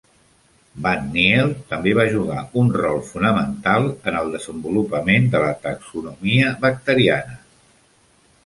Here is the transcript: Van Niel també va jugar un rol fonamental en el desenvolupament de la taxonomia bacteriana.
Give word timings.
Van 0.85 1.03
Niel 1.17 1.51
també 1.73 1.93
va 1.99 2.05
jugar 2.15 2.37
un 2.63 2.71
rol 2.77 2.97
fonamental 3.09 3.87
en 3.93 4.19
el 4.23 4.33
desenvolupament 4.37 5.29
de 5.37 5.43
la 5.45 5.53
taxonomia 5.67 6.53
bacteriana. 6.65 7.39